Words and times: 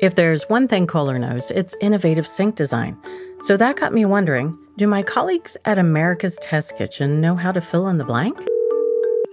If 0.00 0.14
there's 0.14 0.48
one 0.48 0.68
thing 0.68 0.86
Kohler 0.86 1.18
knows, 1.18 1.50
it's 1.50 1.74
innovative 1.80 2.24
sink 2.24 2.54
design. 2.54 2.96
So 3.40 3.56
that 3.56 3.76
got 3.76 3.92
me 3.92 4.04
wondering 4.04 4.56
do 4.76 4.86
my 4.86 5.02
colleagues 5.02 5.56
at 5.64 5.76
America's 5.76 6.38
Test 6.38 6.78
Kitchen 6.78 7.20
know 7.20 7.34
how 7.34 7.50
to 7.50 7.60
fill 7.60 7.88
in 7.88 7.98
the 7.98 8.04
blank? 8.04 8.38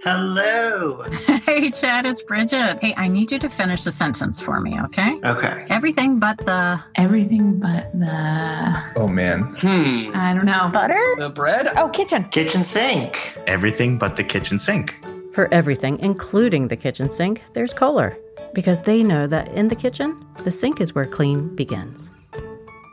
Hello. 0.02 1.04
Hey, 1.46 1.70
Chad, 1.70 2.04
it's 2.04 2.24
Bridget. 2.24 2.80
Hey, 2.80 2.92
I 2.96 3.06
need 3.06 3.30
you 3.30 3.38
to 3.38 3.48
finish 3.48 3.84
the 3.84 3.92
sentence 3.92 4.40
for 4.40 4.60
me, 4.60 4.78
okay? 4.80 5.20
Okay. 5.24 5.64
Everything 5.70 6.18
but 6.18 6.36
the. 6.38 6.80
Everything 6.96 7.60
but 7.60 7.92
the. 7.92 8.82
Oh 8.96 9.06
man. 9.06 9.42
Hmm. 9.42 10.10
I 10.12 10.34
don't 10.34 10.44
know. 10.44 10.68
Butter? 10.72 11.00
The 11.18 11.30
bread? 11.30 11.68
Oh, 11.76 11.88
kitchen. 11.88 12.24
Kitchen 12.24 12.64
sink. 12.64 13.38
Everything 13.46 13.96
but 13.96 14.16
the 14.16 14.24
kitchen 14.24 14.58
sink. 14.58 14.98
For 15.32 15.52
everything, 15.54 16.00
including 16.00 16.66
the 16.66 16.76
kitchen 16.76 17.08
sink, 17.08 17.44
there's 17.52 17.72
Kohler. 17.72 18.18
Because 18.56 18.80
they 18.80 19.04
know 19.04 19.26
that 19.26 19.48
in 19.48 19.68
the 19.68 19.74
kitchen, 19.74 20.24
the 20.42 20.50
sink 20.50 20.80
is 20.80 20.94
where 20.94 21.04
clean 21.04 21.54
begins. 21.54 22.10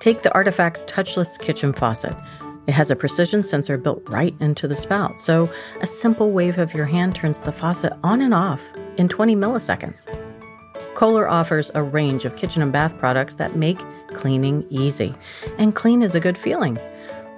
Take 0.02 0.22
the 0.22 0.34
Artifacts 0.34 0.84
touchless 0.84 1.40
kitchen 1.40 1.72
faucet. 1.72 2.14
It 2.68 2.74
has 2.74 2.92
a 2.92 2.98
precision 2.98 3.44
sensor 3.44 3.78
built 3.78 4.04
right 4.10 4.36
into 4.42 4.68
the 4.68 4.76
spout, 4.76 5.22
so 5.22 5.50
a 5.80 5.88
simple 5.88 6.32
wave 6.32 6.58
of 6.58 6.74
your 6.74 6.86
hand 6.86 7.16
turns 7.16 7.40
the 7.40 7.54
faucet 7.54 7.94
on 8.04 8.20
and 8.20 8.34
off 8.34 8.74
in 8.98 9.08
20 9.08 9.38
milliseconds. 9.38 10.06
Kohler 10.96 11.30
offers 11.30 11.72
a 11.76 11.82
range 11.82 12.26
of 12.26 12.36
kitchen 12.36 12.62
and 12.62 12.74
bath 12.74 12.98
products 12.98 13.36
that 13.36 13.56
make 13.56 13.80
cleaning 14.10 14.66
easy. 14.70 15.16
And 15.58 15.74
clean 15.74 16.02
is 16.02 16.14
a 16.14 16.20
good 16.20 16.38
feeling. 16.38 16.78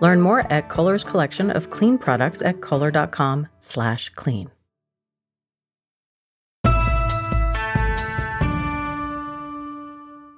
Learn 0.01 0.19
more 0.19 0.51
at 0.51 0.69
Kohler's 0.69 1.03
collection 1.03 1.51
of 1.51 1.69
clean 1.69 1.99
products 1.99 2.41
at 2.41 2.61
kohler.com 2.61 3.49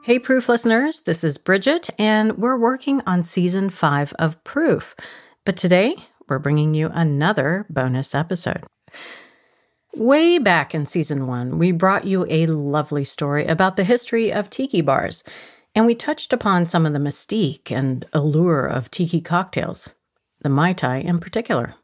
Hey, 0.07 0.19
Proof 0.19 0.47
listeners, 0.47 1.01
this 1.01 1.25
is 1.25 1.37
Bridget, 1.37 1.89
and 1.99 2.37
we're 2.37 2.57
working 2.57 3.01
on 3.05 3.23
season 3.23 3.69
five 3.69 4.13
of 4.13 4.41
Proof. 4.45 4.95
But 5.43 5.57
today, 5.57 5.97
we're 6.29 6.39
bringing 6.39 6.73
you 6.73 6.89
another 6.93 7.65
bonus 7.69 8.15
episode. 8.15 8.63
Way 9.97 10.37
back 10.37 10.73
in 10.73 10.85
season 10.85 11.27
one, 11.27 11.59
we 11.59 11.73
brought 11.73 12.05
you 12.05 12.25
a 12.29 12.45
lovely 12.45 13.03
story 13.03 13.47
about 13.47 13.75
the 13.75 13.83
history 13.83 14.31
of 14.31 14.49
tiki 14.49 14.79
bars, 14.79 15.25
and 15.75 15.85
we 15.85 15.93
touched 15.93 16.31
upon 16.31 16.65
some 16.65 16.85
of 16.85 16.93
the 16.93 16.99
mystique 16.99 17.69
and 17.69 18.05
allure 18.13 18.65
of 18.65 18.89
tiki 18.89 19.19
cocktails, 19.19 19.93
the 20.39 20.47
Mai 20.47 20.71
Tai 20.71 20.99
in 20.99 21.19
particular. 21.19 21.75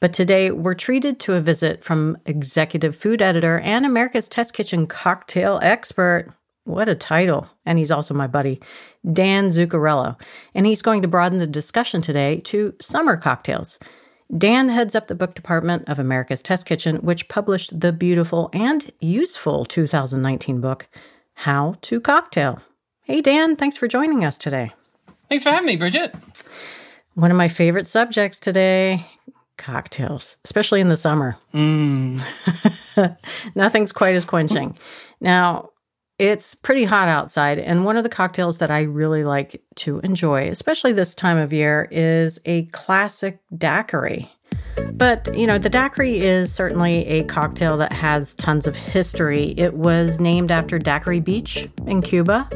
But 0.00 0.12
today, 0.12 0.50
we're 0.50 0.74
treated 0.74 1.18
to 1.20 1.32
a 1.32 1.40
visit 1.40 1.82
from 1.82 2.18
executive 2.26 2.94
food 2.94 3.22
editor 3.22 3.58
and 3.60 3.86
America's 3.86 4.28
Test 4.28 4.52
Kitchen 4.52 4.86
cocktail 4.86 5.58
expert. 5.62 6.30
What 6.64 6.88
a 6.88 6.94
title. 6.94 7.46
And 7.66 7.78
he's 7.78 7.90
also 7.90 8.14
my 8.14 8.26
buddy, 8.26 8.60
Dan 9.10 9.48
Zuccarello. 9.48 10.20
And 10.54 10.66
he's 10.66 10.82
going 10.82 11.02
to 11.02 11.08
broaden 11.08 11.38
the 11.38 11.46
discussion 11.46 12.00
today 12.00 12.40
to 12.44 12.74
summer 12.80 13.16
cocktails. 13.16 13.78
Dan 14.36 14.70
heads 14.70 14.94
up 14.94 15.06
the 15.06 15.14
book 15.14 15.34
department 15.34 15.88
of 15.88 15.98
America's 15.98 16.42
Test 16.42 16.66
Kitchen, 16.66 16.96
which 16.96 17.28
published 17.28 17.78
the 17.78 17.92
beautiful 17.92 18.48
and 18.52 18.90
useful 19.00 19.66
2019 19.66 20.60
book, 20.60 20.86
How 21.34 21.76
to 21.82 22.00
Cocktail. 22.00 22.60
Hey, 23.02 23.20
Dan, 23.20 23.56
thanks 23.56 23.76
for 23.76 23.86
joining 23.86 24.24
us 24.24 24.38
today. 24.38 24.72
Thanks 25.28 25.44
for 25.44 25.50
having 25.50 25.66
me, 25.66 25.76
Bridget. 25.76 26.14
One 27.14 27.30
of 27.30 27.36
my 27.36 27.48
favorite 27.48 27.86
subjects 27.86 28.40
today 28.40 29.04
cocktails, 29.58 30.36
especially 30.44 30.80
in 30.80 30.88
the 30.88 30.96
summer. 30.96 31.36
Mm. 31.52 32.20
Nothing's 33.54 33.92
quite 33.92 34.14
as 34.14 34.24
quenching. 34.24 34.76
Now, 35.20 35.70
it's 36.18 36.54
pretty 36.54 36.84
hot 36.84 37.08
outside, 37.08 37.58
and 37.58 37.84
one 37.84 37.96
of 37.96 38.04
the 38.04 38.08
cocktails 38.08 38.58
that 38.58 38.70
I 38.70 38.82
really 38.82 39.24
like 39.24 39.62
to 39.76 39.98
enjoy, 40.00 40.48
especially 40.48 40.92
this 40.92 41.14
time 41.14 41.38
of 41.38 41.52
year, 41.52 41.88
is 41.90 42.40
a 42.44 42.66
classic 42.66 43.40
daiquiri. 43.56 44.30
But, 44.92 45.36
you 45.36 45.46
know, 45.46 45.58
the 45.58 45.68
daiquiri 45.68 46.18
is 46.18 46.54
certainly 46.54 47.06
a 47.06 47.24
cocktail 47.24 47.76
that 47.78 47.92
has 47.92 48.34
tons 48.34 48.66
of 48.66 48.76
history. 48.76 49.54
It 49.56 49.74
was 49.74 50.20
named 50.20 50.52
after 50.52 50.78
Daiquiri 50.78 51.20
Beach 51.20 51.68
in 51.86 52.00
Cuba. 52.02 52.48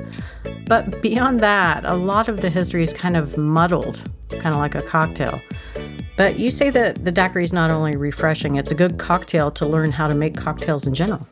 But 0.67 1.03
beyond 1.03 1.41
that, 1.41 1.85
a 1.85 1.95
lot 1.95 2.29
of 2.29 2.41
the 2.41 2.51
history 2.51 2.83
is 2.83 2.93
kind 2.93 3.17
of 3.17 3.37
muddled, 3.37 4.09
kind 4.31 4.55
of 4.55 4.57
like 4.57 4.75
a 4.77 4.83
cocktail. 4.83 5.41
But 6.17 6.39
you 6.39 6.51
say 6.51 6.71
that 6.71 7.05
the 7.05 7.13
daiquiri 7.13 7.45
is 7.45 7.53
not 7.53 7.71
only 7.71 7.97
refreshing, 7.97 8.57
it's 8.57 8.71
a 8.71 8.75
good 8.75 8.99
cocktail 8.99 9.51
to 9.53 9.67
learn 9.67 9.91
how 9.91 10.07
to 10.07 10.15
make 10.15 10.37
cocktails 10.37 10.87
in 10.87 10.95
general. 10.95 11.27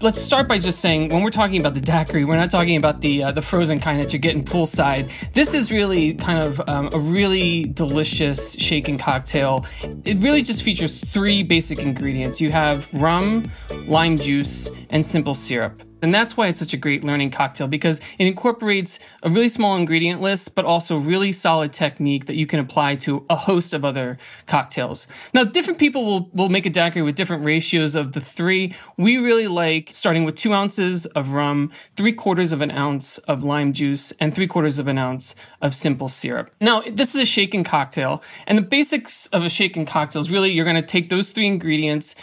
Let's 0.00 0.20
start 0.20 0.46
by 0.46 0.60
just 0.60 0.78
saying 0.78 1.08
when 1.08 1.24
we're 1.24 1.30
talking 1.30 1.58
about 1.58 1.74
the 1.74 1.80
daiquiri, 1.80 2.24
we're 2.24 2.36
not 2.36 2.50
talking 2.50 2.76
about 2.76 3.00
the 3.00 3.24
uh, 3.24 3.32
the 3.32 3.42
frozen 3.42 3.80
kind 3.80 4.00
that 4.00 4.12
you 4.12 4.20
get 4.20 4.36
in 4.36 4.44
poolside. 4.44 5.10
This 5.32 5.54
is 5.54 5.72
really 5.72 6.14
kind 6.14 6.38
of 6.38 6.60
um, 6.68 6.88
a 6.92 6.98
really 7.00 7.64
delicious 7.64 8.52
shaken 8.52 8.96
cocktail. 8.96 9.66
It 10.04 10.22
really 10.22 10.42
just 10.42 10.62
features 10.62 11.00
three 11.00 11.42
basic 11.42 11.80
ingredients. 11.80 12.40
You 12.40 12.52
have 12.52 12.88
rum, 12.94 13.50
lime 13.88 14.16
juice, 14.16 14.70
and 14.90 15.04
simple 15.04 15.34
syrup. 15.34 15.82
And 16.00 16.14
that's 16.14 16.36
why 16.36 16.46
it's 16.46 16.58
such 16.58 16.72
a 16.74 16.76
great 16.76 17.02
learning 17.02 17.30
cocktail 17.30 17.66
because 17.66 18.00
it 18.18 18.26
incorporates 18.26 19.00
a 19.22 19.30
really 19.30 19.48
small 19.48 19.76
ingredient 19.76 20.20
list, 20.20 20.54
but 20.54 20.64
also 20.64 20.96
really 20.96 21.32
solid 21.32 21.72
technique 21.72 22.26
that 22.26 22.36
you 22.36 22.46
can 22.46 22.60
apply 22.60 22.96
to 22.96 23.24
a 23.28 23.34
host 23.34 23.72
of 23.72 23.84
other 23.84 24.18
cocktails. 24.46 25.08
Now, 25.34 25.44
different 25.44 25.78
people 25.78 26.04
will, 26.04 26.30
will 26.32 26.48
make 26.48 26.66
a 26.66 26.70
daiquiri 26.70 27.02
with 27.02 27.16
different 27.16 27.44
ratios 27.44 27.96
of 27.96 28.12
the 28.12 28.20
three. 28.20 28.74
We 28.96 29.18
really 29.18 29.48
like 29.48 29.87
starting 29.90 30.24
with 30.24 30.34
two 30.34 30.52
ounces 30.52 31.06
of 31.06 31.32
rum, 31.32 31.70
three 31.96 32.12
quarters 32.12 32.52
of 32.52 32.60
an 32.60 32.70
ounce 32.70 33.18
of 33.18 33.44
lime 33.44 33.72
juice, 33.72 34.12
and 34.20 34.34
three 34.34 34.46
quarters 34.46 34.78
of 34.78 34.88
an 34.88 34.98
ounce 34.98 35.34
of 35.60 35.74
simple 35.74 36.08
syrup. 36.08 36.50
Now, 36.60 36.80
this 36.80 37.14
is 37.14 37.20
a 37.20 37.24
shaken 37.24 37.64
cocktail, 37.64 38.22
and 38.46 38.56
the 38.56 38.62
basics 38.62 39.26
of 39.28 39.44
a 39.44 39.48
shaken 39.48 39.86
cocktail 39.86 40.20
is 40.20 40.30
really 40.30 40.52
you're 40.52 40.64
going 40.64 40.76
to 40.76 40.82
take 40.82 41.08
those 41.08 41.32
three 41.32 41.46
ingredients, 41.46 42.14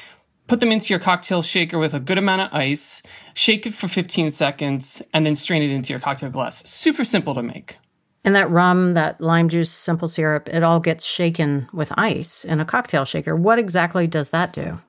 put 0.47 0.59
them 0.59 0.71
into 0.71 0.93
your 0.93 0.99
cocktail 0.99 1.41
shaker 1.41 1.77
with 1.77 1.93
a 1.93 1.99
good 1.99 2.17
amount 2.17 2.41
of 2.41 2.53
ice, 2.53 3.01
shake 3.33 3.65
it 3.65 3.73
for 3.73 3.87
15 3.87 4.29
seconds, 4.29 5.01
and 5.13 5.25
then 5.25 5.35
strain 5.35 5.63
it 5.63 5.71
into 5.71 5.93
your 5.93 5.99
cocktail 5.99 6.29
glass. 6.29 6.67
Super 6.67 7.03
simple 7.03 7.33
to 7.35 7.43
make. 7.43 7.77
And 8.23 8.35
that 8.35 8.49
rum, 8.49 8.95
that 8.95 9.21
lime 9.21 9.49
juice, 9.49 9.69
simple 9.69 10.07
syrup, 10.07 10.49
it 10.49 10.63
all 10.63 10.79
gets 10.79 11.05
shaken 11.05 11.67
with 11.71 11.93
ice 11.95 12.43
in 12.43 12.59
a 12.59 12.65
cocktail 12.65 13.05
shaker. 13.05 13.35
What 13.35 13.59
exactly 13.59 14.07
does 14.07 14.31
that 14.31 14.51
do? 14.51 14.79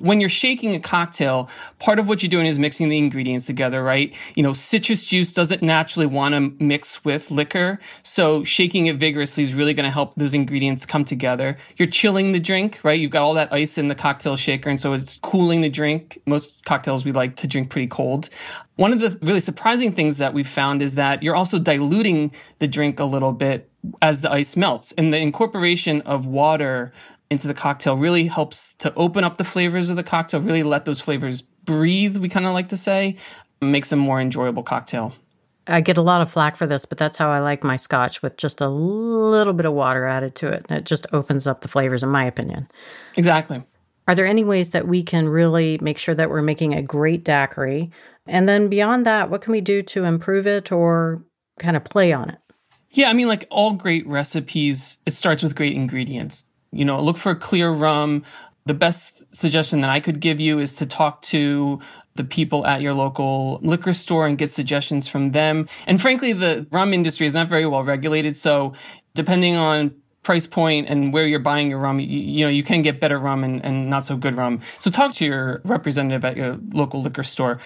When 0.00 0.20
you're 0.20 0.28
shaking 0.28 0.74
a 0.74 0.80
cocktail, 0.80 1.48
part 1.78 1.98
of 1.98 2.08
what 2.08 2.22
you're 2.22 2.30
doing 2.30 2.46
is 2.46 2.58
mixing 2.58 2.88
the 2.88 2.98
ingredients 2.98 3.46
together, 3.46 3.82
right? 3.82 4.14
You 4.34 4.42
know, 4.42 4.52
citrus 4.52 5.06
juice 5.06 5.32
doesn't 5.32 5.62
naturally 5.62 6.06
want 6.06 6.34
to 6.34 6.64
mix 6.64 7.04
with 7.04 7.30
liquor. 7.30 7.78
So 8.02 8.42
shaking 8.42 8.86
it 8.86 8.96
vigorously 8.96 9.44
is 9.44 9.54
really 9.54 9.74
going 9.74 9.84
to 9.84 9.90
help 9.90 10.14
those 10.16 10.34
ingredients 10.34 10.86
come 10.86 11.04
together. 11.04 11.56
You're 11.76 11.88
chilling 11.88 12.32
the 12.32 12.40
drink, 12.40 12.80
right? 12.82 12.98
You've 12.98 13.12
got 13.12 13.22
all 13.22 13.34
that 13.34 13.52
ice 13.52 13.78
in 13.78 13.88
the 13.88 13.94
cocktail 13.94 14.36
shaker. 14.36 14.70
And 14.70 14.80
so 14.80 14.92
it's 14.92 15.18
cooling 15.18 15.60
the 15.60 15.70
drink. 15.70 16.20
Most 16.26 16.64
cocktails 16.64 17.04
we 17.04 17.12
like 17.12 17.36
to 17.36 17.46
drink 17.46 17.70
pretty 17.70 17.88
cold. 17.88 18.28
One 18.76 18.92
of 18.92 19.00
the 19.00 19.18
really 19.22 19.40
surprising 19.40 19.92
things 19.92 20.16
that 20.18 20.32
we've 20.32 20.48
found 20.48 20.82
is 20.82 20.94
that 20.94 21.22
you're 21.22 21.36
also 21.36 21.58
diluting 21.58 22.32
the 22.58 22.66
drink 22.66 22.98
a 22.98 23.04
little 23.04 23.32
bit 23.32 23.70
as 24.02 24.20
the 24.20 24.32
ice 24.32 24.56
melts. 24.56 24.92
And 24.92 25.12
the 25.12 25.18
incorporation 25.18 26.00
of 26.02 26.26
water 26.26 26.92
into 27.30 27.46
the 27.46 27.54
cocktail 27.54 27.96
really 27.96 28.26
helps 28.26 28.74
to 28.74 28.92
open 28.94 29.24
up 29.24 29.38
the 29.38 29.44
flavors 29.44 29.88
of 29.88 29.96
the 29.96 30.02
cocktail, 30.02 30.40
really 30.40 30.62
let 30.62 30.84
those 30.84 31.00
flavors 31.00 31.42
breathe, 31.42 32.16
we 32.16 32.28
kind 32.28 32.46
of 32.46 32.52
like 32.52 32.68
to 32.70 32.76
say, 32.76 33.16
makes 33.60 33.92
a 33.92 33.96
more 33.96 34.20
enjoyable 34.20 34.62
cocktail. 34.62 35.14
I 35.66 35.80
get 35.80 35.98
a 35.98 36.02
lot 36.02 36.20
of 36.20 36.30
flack 36.30 36.56
for 36.56 36.66
this, 36.66 36.84
but 36.84 36.98
that's 36.98 37.18
how 37.18 37.30
I 37.30 37.38
like 37.38 37.62
my 37.62 37.76
scotch 37.76 38.22
with 38.22 38.36
just 38.36 38.60
a 38.60 38.68
little 38.68 39.52
bit 39.52 39.66
of 39.66 39.72
water 39.72 40.06
added 40.06 40.34
to 40.36 40.48
it. 40.48 40.66
It 40.68 40.84
just 40.84 41.06
opens 41.12 41.46
up 41.46 41.60
the 41.60 41.68
flavors, 41.68 42.02
in 42.02 42.08
my 42.08 42.24
opinion. 42.24 42.68
Exactly. 43.16 43.62
Are 44.08 44.14
there 44.14 44.26
any 44.26 44.42
ways 44.42 44.70
that 44.70 44.88
we 44.88 45.04
can 45.04 45.28
really 45.28 45.78
make 45.80 45.98
sure 45.98 46.14
that 46.14 46.30
we're 46.30 46.42
making 46.42 46.74
a 46.74 46.82
great 46.82 47.24
daiquiri? 47.24 47.92
And 48.26 48.48
then 48.48 48.68
beyond 48.68 49.06
that, 49.06 49.30
what 49.30 49.42
can 49.42 49.52
we 49.52 49.60
do 49.60 49.82
to 49.82 50.04
improve 50.04 50.46
it 50.46 50.72
or 50.72 51.22
kind 51.60 51.76
of 51.76 51.84
play 51.84 52.12
on 52.12 52.30
it? 52.30 52.38
Yeah, 52.90 53.08
I 53.08 53.12
mean, 53.12 53.28
like 53.28 53.46
all 53.50 53.74
great 53.74 54.04
recipes, 54.08 54.98
it 55.06 55.12
starts 55.12 55.44
with 55.44 55.54
great 55.54 55.74
ingredients. 55.74 56.44
You 56.72 56.84
know, 56.84 57.00
look 57.00 57.16
for 57.16 57.34
clear 57.34 57.70
rum. 57.70 58.22
The 58.66 58.74
best 58.74 59.24
suggestion 59.34 59.80
that 59.80 59.90
I 59.90 60.00
could 60.00 60.20
give 60.20 60.40
you 60.40 60.58
is 60.58 60.76
to 60.76 60.86
talk 60.86 61.22
to 61.22 61.80
the 62.14 62.24
people 62.24 62.66
at 62.66 62.80
your 62.80 62.94
local 62.94 63.58
liquor 63.62 63.92
store 63.92 64.26
and 64.26 64.36
get 64.36 64.50
suggestions 64.50 65.08
from 65.08 65.32
them. 65.32 65.66
And 65.86 66.00
frankly, 66.00 66.32
the 66.32 66.66
rum 66.70 66.92
industry 66.92 67.26
is 67.26 67.34
not 67.34 67.48
very 67.48 67.66
well 67.66 67.82
regulated. 67.82 68.36
So 68.36 68.74
depending 69.14 69.56
on 69.56 69.94
price 70.22 70.46
point 70.46 70.88
and 70.88 71.12
where 71.12 71.26
you're 71.26 71.38
buying 71.40 71.70
your 71.70 71.78
rum, 71.78 71.98
you, 71.98 72.06
you 72.06 72.44
know, 72.44 72.50
you 72.50 72.62
can 72.62 72.82
get 72.82 73.00
better 73.00 73.18
rum 73.18 73.42
and, 73.42 73.64
and 73.64 73.88
not 73.88 74.04
so 74.04 74.16
good 74.16 74.36
rum. 74.36 74.60
So 74.78 74.90
talk 74.90 75.14
to 75.14 75.24
your 75.24 75.62
representative 75.64 76.24
at 76.24 76.36
your 76.36 76.58
local 76.72 77.00
liquor 77.00 77.22
store 77.22 77.58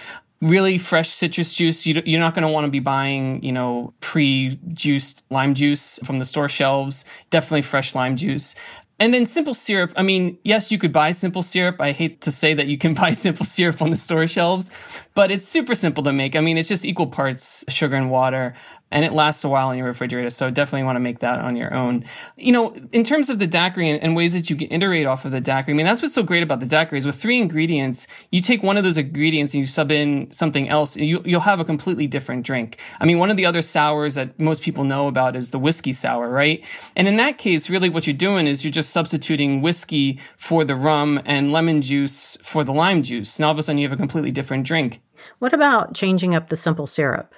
really 0.44 0.78
fresh 0.78 1.10
citrus 1.10 1.54
juice. 1.54 1.86
You, 1.86 1.98
are 1.98 2.20
not 2.20 2.34
going 2.34 2.46
to 2.46 2.52
want 2.52 2.66
to 2.66 2.70
be 2.70 2.80
buying, 2.80 3.42
you 3.42 3.52
know, 3.52 3.94
pre-juiced 4.00 5.24
lime 5.30 5.54
juice 5.54 5.98
from 6.04 6.18
the 6.18 6.24
store 6.24 6.48
shelves. 6.48 7.04
Definitely 7.30 7.62
fresh 7.62 7.94
lime 7.94 8.16
juice. 8.16 8.54
And 8.98 9.12
then 9.12 9.26
simple 9.26 9.54
syrup. 9.54 9.92
I 9.96 10.02
mean, 10.02 10.38
yes, 10.44 10.70
you 10.70 10.78
could 10.78 10.92
buy 10.92 11.10
simple 11.10 11.42
syrup. 11.42 11.80
I 11.80 11.90
hate 11.90 12.20
to 12.22 12.30
say 12.30 12.54
that 12.54 12.68
you 12.68 12.78
can 12.78 12.94
buy 13.02 13.12
simple 13.12 13.44
syrup 13.44 13.82
on 13.82 13.90
the 13.90 13.96
store 13.96 14.26
shelves, 14.26 14.70
but 15.14 15.30
it's 15.30 15.46
super 15.46 15.74
simple 15.74 16.04
to 16.04 16.12
make. 16.12 16.36
I 16.36 16.40
mean, 16.40 16.58
it's 16.58 16.68
just 16.68 16.84
equal 16.84 17.08
parts 17.08 17.64
sugar 17.68 17.96
and 17.96 18.10
water 18.10 18.54
and 18.94 19.04
it 19.04 19.12
lasts 19.12 19.42
a 19.42 19.48
while 19.48 19.72
in 19.72 19.78
your 19.78 19.88
refrigerator. 19.88 20.30
So 20.30 20.50
definitely 20.50 20.84
want 20.84 20.94
to 20.96 21.00
make 21.00 21.18
that 21.18 21.40
on 21.40 21.56
your 21.56 21.74
own. 21.74 22.04
You 22.36 22.52
know, 22.52 22.76
in 22.92 23.02
terms 23.02 23.28
of 23.28 23.40
the 23.40 23.46
daiquiri 23.46 23.90
and, 23.90 24.00
and, 24.00 24.14
ways 24.14 24.34
that 24.34 24.48
you 24.48 24.54
can 24.54 24.70
iterate 24.70 25.04
off 25.04 25.24
of 25.24 25.32
the 25.32 25.40
daiquiri, 25.40 25.74
I 25.74 25.76
mean, 25.76 25.84
that's 25.84 26.00
what's 26.00 26.14
so 26.14 26.22
great 26.22 26.44
about 26.44 26.60
the 26.60 26.66
daiquiri 26.66 26.98
is 26.98 27.04
with 27.04 27.16
three 27.16 27.40
ingredients, 27.40 28.06
you 28.30 28.40
take 28.40 28.62
one 28.62 28.76
of 28.76 28.84
those 28.84 28.96
ingredients 28.96 29.52
and 29.52 29.60
you 29.60 29.66
sub 29.66 29.90
in 29.90 30.30
something 30.30 30.68
else, 30.68 30.96
you, 30.96 31.20
you'll 31.24 31.40
have 31.40 31.58
a 31.58 31.64
completely 31.64 32.06
different 32.06 32.46
drink. 32.46 32.78
I 33.00 33.04
mean, 33.04 33.18
one 33.18 33.32
of 33.32 33.36
the 33.36 33.44
other 33.44 33.62
sours 33.62 34.14
that 34.14 34.38
most 34.38 34.62
people 34.62 34.84
know 34.84 35.08
about 35.08 35.34
is 35.34 35.50
the 35.50 35.58
whiskey 35.58 35.92
sour, 35.92 36.28
right? 36.28 36.64
And 36.94 37.08
in 37.08 37.16
that 37.16 37.36
case, 37.36 37.68
really 37.68 37.88
what 37.88 38.06
you're 38.06 38.14
doing 38.14 38.46
is 38.46 38.64
you're 38.64 38.70
just 38.70 38.90
substituting 38.90 39.60
whiskey 39.60 40.20
for 40.36 40.64
the 40.64 40.76
rum 40.76 41.20
and 41.24 41.50
lemon 41.50 41.82
juice 41.82 42.38
for 42.42 42.62
the 42.62 42.72
lime 42.72 43.02
juice. 43.02 43.40
Now 43.40 43.46
all 43.46 43.52
of 43.52 43.58
a 43.58 43.62
sudden 43.64 43.78
you 43.78 43.88
have 43.88 43.92
a 43.92 44.00
completely 44.00 44.30
different 44.30 44.64
drink. 44.64 45.00
What 45.40 45.52
about 45.52 45.94
changing 45.94 46.36
up 46.36 46.48
the 46.48 46.56
simple 46.56 46.86
syrup? 46.86 47.34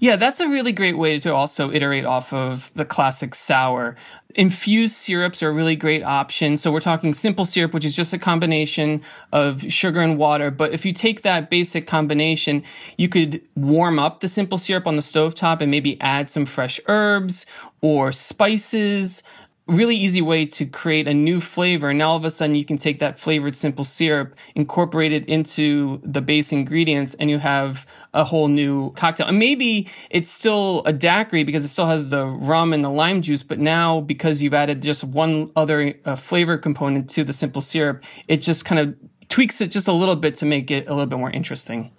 Yeah, 0.00 0.16
that's 0.16 0.40
a 0.40 0.48
really 0.48 0.72
great 0.72 0.96
way 0.96 1.20
to 1.20 1.34
also 1.34 1.70
iterate 1.70 2.06
off 2.06 2.32
of 2.32 2.72
the 2.72 2.86
classic 2.86 3.34
sour. 3.34 3.96
Infused 4.34 4.94
syrups 4.94 5.42
are 5.42 5.50
a 5.50 5.52
really 5.52 5.76
great 5.76 6.02
option. 6.02 6.56
So 6.56 6.72
we're 6.72 6.80
talking 6.80 7.12
simple 7.12 7.44
syrup, 7.44 7.74
which 7.74 7.84
is 7.84 7.94
just 7.94 8.14
a 8.14 8.18
combination 8.18 9.02
of 9.30 9.70
sugar 9.70 10.00
and 10.00 10.16
water. 10.16 10.50
But 10.50 10.72
if 10.72 10.86
you 10.86 10.94
take 10.94 11.20
that 11.22 11.50
basic 11.50 11.86
combination, 11.86 12.62
you 12.96 13.10
could 13.10 13.42
warm 13.56 13.98
up 13.98 14.20
the 14.20 14.28
simple 14.28 14.56
syrup 14.56 14.86
on 14.86 14.96
the 14.96 15.02
stovetop 15.02 15.60
and 15.60 15.70
maybe 15.70 16.00
add 16.00 16.30
some 16.30 16.46
fresh 16.46 16.80
herbs 16.86 17.44
or 17.82 18.10
spices 18.10 19.22
really 19.70 19.96
easy 19.96 20.20
way 20.20 20.44
to 20.46 20.66
create 20.66 21.06
a 21.06 21.14
new 21.14 21.40
flavor. 21.40 21.90
And 21.90 22.02
all 22.02 22.16
of 22.16 22.24
a 22.24 22.30
sudden 22.30 22.56
you 22.56 22.64
can 22.64 22.76
take 22.76 22.98
that 22.98 23.18
flavored 23.18 23.54
simple 23.54 23.84
syrup, 23.84 24.34
incorporate 24.54 25.12
it 25.12 25.26
into 25.28 26.00
the 26.04 26.20
base 26.20 26.52
ingredients, 26.52 27.14
and 27.14 27.30
you 27.30 27.38
have 27.38 27.86
a 28.12 28.24
whole 28.24 28.48
new 28.48 28.92
cocktail. 28.92 29.26
And 29.26 29.38
maybe 29.38 29.88
it's 30.10 30.28
still 30.28 30.82
a 30.84 30.92
daiquiri 30.92 31.44
because 31.44 31.64
it 31.64 31.68
still 31.68 31.86
has 31.86 32.10
the 32.10 32.26
rum 32.26 32.72
and 32.72 32.84
the 32.84 32.90
lime 32.90 33.22
juice, 33.22 33.42
but 33.42 33.58
now 33.58 34.00
because 34.00 34.42
you've 34.42 34.54
added 34.54 34.82
just 34.82 35.04
one 35.04 35.50
other 35.56 35.94
uh, 36.04 36.16
flavor 36.16 36.58
component 36.58 37.08
to 37.10 37.24
the 37.24 37.32
simple 37.32 37.62
syrup, 37.62 38.04
it 38.28 38.38
just 38.38 38.64
kind 38.64 38.78
of 38.78 38.94
tweaks 39.28 39.60
it 39.60 39.70
just 39.70 39.88
a 39.88 39.92
little 39.92 40.16
bit 40.16 40.34
to 40.36 40.46
make 40.46 40.70
it 40.70 40.86
a 40.88 40.90
little 40.90 41.06
bit 41.06 41.18
more 41.18 41.30
interesting. 41.30 41.90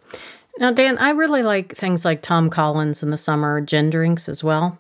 Now, 0.59 0.71
Dan, 0.71 0.97
I 0.97 1.11
really 1.11 1.43
like 1.43 1.73
things 1.73 2.03
like 2.03 2.21
Tom 2.21 2.49
Collins 2.49 3.01
in 3.01 3.09
the 3.09 3.17
summer 3.17 3.61
gin 3.61 3.89
drinks 3.89 4.27
as 4.27 4.43
well. 4.43 4.77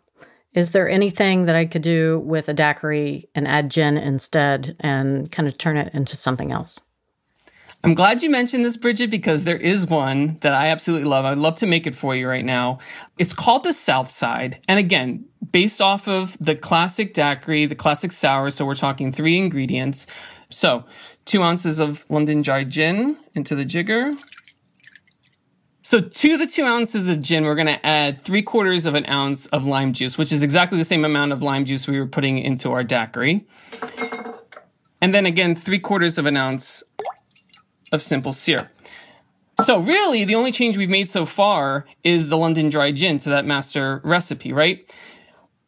Is 0.53 0.71
there 0.71 0.89
anything 0.89 1.45
that 1.45 1.55
I 1.55 1.65
could 1.65 1.81
do 1.81 2.19
with 2.19 2.49
a 2.49 2.53
daiquiri 2.53 3.29
and 3.33 3.47
add 3.47 3.71
gin 3.71 3.97
instead 3.97 4.75
and 4.81 5.31
kind 5.31 5.47
of 5.47 5.57
turn 5.57 5.77
it 5.77 5.93
into 5.93 6.17
something 6.17 6.51
else? 6.51 6.79
I'm 7.83 7.95
glad 7.95 8.21
you 8.21 8.29
mentioned 8.29 8.63
this, 8.63 8.77
Bridget, 8.77 9.09
because 9.09 9.43
there 9.43 9.57
is 9.57 9.87
one 9.87 10.37
that 10.41 10.53
I 10.53 10.69
absolutely 10.69 11.07
love. 11.07 11.25
I'd 11.25 11.39
love 11.39 11.55
to 11.57 11.65
make 11.65 11.87
it 11.87 11.95
for 11.95 12.15
you 12.15 12.27
right 12.27 12.45
now. 12.45 12.77
It's 13.17 13.33
called 13.33 13.63
the 13.63 13.73
South 13.73 14.11
Side. 14.11 14.59
And 14.67 14.77
again, 14.77 15.25
based 15.51 15.81
off 15.81 16.07
of 16.07 16.37
the 16.39 16.55
classic 16.55 17.15
daiquiri, 17.15 17.65
the 17.65 17.73
classic 17.73 18.11
sour. 18.11 18.51
So 18.51 18.65
we're 18.65 18.75
talking 18.75 19.11
three 19.11 19.39
ingredients. 19.39 20.05
So 20.51 20.83
two 21.25 21.41
ounces 21.41 21.79
of 21.79 22.05
London 22.09 22.43
dry 22.43 22.65
gin 22.65 23.17
into 23.33 23.55
the 23.55 23.65
jigger. 23.65 24.13
So 25.91 25.99
to 25.99 26.37
the 26.37 26.47
two 26.47 26.63
ounces 26.63 27.09
of 27.09 27.21
gin, 27.21 27.43
we're 27.43 27.55
going 27.55 27.67
to 27.67 27.85
add 27.85 28.23
three 28.23 28.43
quarters 28.43 28.85
of 28.85 28.95
an 28.95 29.05
ounce 29.07 29.47
of 29.47 29.65
lime 29.65 29.91
juice, 29.91 30.17
which 30.17 30.31
is 30.31 30.41
exactly 30.41 30.77
the 30.77 30.85
same 30.85 31.03
amount 31.03 31.33
of 31.33 31.43
lime 31.43 31.65
juice 31.65 31.85
we 31.85 31.99
were 31.99 32.07
putting 32.07 32.39
into 32.39 32.71
our 32.71 32.81
daiquiri. 32.81 33.45
And 35.01 35.13
then 35.13 35.25
again, 35.25 35.53
three 35.53 35.79
quarters 35.79 36.17
of 36.17 36.25
an 36.25 36.37
ounce 36.37 36.81
of 37.91 38.01
simple 38.01 38.31
syrup. 38.31 38.69
So 39.65 39.79
really, 39.79 40.23
the 40.23 40.35
only 40.35 40.53
change 40.53 40.77
we've 40.77 40.87
made 40.87 41.09
so 41.09 41.25
far 41.25 41.85
is 42.05 42.29
the 42.29 42.37
London 42.37 42.69
dry 42.69 42.93
gin 42.93 43.17
to 43.17 43.29
that 43.31 43.45
master 43.45 43.99
recipe, 44.05 44.53
right? 44.53 44.89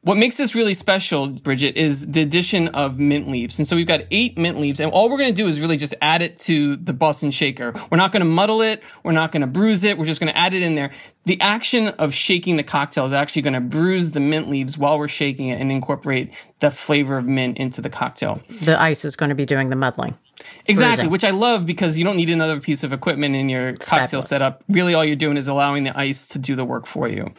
What 0.04 0.18
makes 0.18 0.36
this 0.36 0.54
really 0.54 0.74
special, 0.74 1.28
Bridget, 1.28 1.78
is 1.78 2.06
the 2.08 2.22
addition 2.22 2.68
of 2.70 3.00
mint 3.00 3.30
leaves. 3.30 3.58
And 3.58 3.66
so 3.66 3.78
we've 3.78 3.88
got 3.88 4.02
eight 4.12 4.38
mint 4.38 4.60
leaves, 4.60 4.82
and 4.82 4.92
all 4.92 5.10
we're 5.10 5.18
going 5.18 5.34
to 5.34 5.42
do 5.42 5.48
is 5.48 5.62
really 5.62 5.78
just 5.78 5.96
add 6.02 6.22
it 6.22 6.38
to 6.40 6.76
the 6.76 6.92
Boston 6.92 7.32
shaker. 7.32 7.74
We're 7.90 7.98
not 7.98 8.12
going 8.12 8.20
to 8.20 8.26
muddle 8.28 8.62
it. 8.62 8.84
We're 9.04 9.14
not 9.14 9.32
going 9.32 9.42
to 9.42 9.48
bruise 9.48 9.86
it. 9.86 9.98
We're 9.98 10.04
just 10.06 10.20
going 10.20 10.32
to 10.32 10.38
add 10.38 10.54
it 10.54 10.62
in 10.62 10.76
there. 10.76 10.92
The 11.24 11.40
action 11.40 11.88
of 11.88 12.14
shaking 12.14 12.58
the 12.58 12.64
cocktail 12.64 13.06
is 13.06 13.14
actually 13.14 13.44
going 13.44 13.54
to 13.54 13.62
bruise 13.62 14.12
the 14.12 14.20
mint 14.20 14.50
leaves 14.50 14.78
while 14.78 15.00
we're 15.00 15.08
shaking 15.08 15.48
it 15.48 15.62
and 15.62 15.72
incorporate 15.72 16.34
the 16.60 16.70
flavor 16.70 17.18
of 17.18 17.26
mint 17.26 17.58
into 17.58 17.80
the 17.80 17.90
cocktail. 17.90 18.42
The 18.64 18.78
ice 18.80 19.06
is 19.06 19.16
going 19.16 19.30
to 19.30 19.36
be 19.36 19.46
doing 19.46 19.70
the 19.70 19.78
muddling. 19.78 20.18
Exactly, 20.66 21.04
Bruising. 21.04 21.12
which 21.12 21.24
I 21.24 21.30
love 21.30 21.66
because 21.66 21.98
you 21.98 22.04
don't 22.04 22.18
need 22.18 22.30
another 22.30 22.60
piece 22.60 22.84
of 22.84 22.92
equipment 22.92 23.38
in 23.38 23.48
your 23.48 23.74
cocktail 23.74 24.00
Fabulous. 24.22 24.28
setup. 24.28 24.64
Really, 24.68 24.94
all 24.94 25.06
you're 25.06 25.16
doing 25.16 25.38
is 25.38 25.48
allowing 25.48 25.86
the 25.86 25.98
ice 25.98 26.28
to 26.30 26.40
do 26.40 26.56
the 26.58 26.66
work 26.66 26.86
for 26.86 27.08
you. 27.08 27.32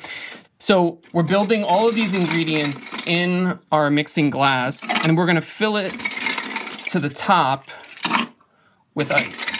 So 0.64 1.02
we're 1.12 1.25
building 1.25 1.62
all 1.62 1.90
of 1.90 1.94
these 1.94 2.14
ingredients 2.14 2.94
in 3.05 3.58
our 3.70 3.90
mixing 3.90 4.31
glass, 4.31 4.90
and 5.05 5.14
we're 5.14 5.26
going 5.26 5.34
to 5.34 5.43
fill 5.43 5.76
it 5.76 5.93
to 6.87 6.99
the 6.99 7.11
top 7.11 7.69
with 8.94 9.12
ice. 9.12 9.52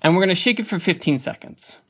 And 0.00 0.14
we're 0.14 0.20
going 0.20 0.28
to 0.28 0.36
shake 0.36 0.60
it 0.60 0.68
for 0.68 0.78
15 0.78 1.18
seconds. 1.18 1.80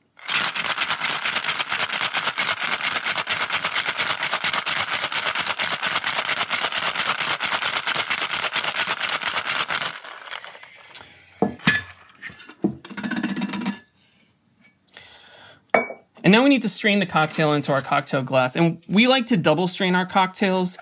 And 16.31 16.37
now 16.37 16.44
we 16.44 16.49
need 16.49 16.62
to 16.62 16.69
strain 16.69 17.00
the 17.00 17.06
cocktail 17.06 17.55
into 17.55 17.73
our 17.73 17.82
cocktail 17.82 18.23
glass. 18.23 18.55
And 18.55 18.81
we 18.88 19.09
like 19.09 19.27
to 19.27 19.37
double 19.37 19.67
strain 19.67 19.97
our 19.97 20.06
cocktails. 20.06 20.79